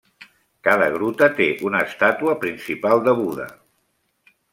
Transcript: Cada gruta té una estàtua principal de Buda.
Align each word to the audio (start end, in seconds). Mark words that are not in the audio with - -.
Cada 0.67 0.85
gruta 0.93 1.27
té 1.39 1.47
una 1.69 1.81
estàtua 1.89 2.33
principal 2.45 3.05
de 3.09 3.13
Buda. 3.21 3.47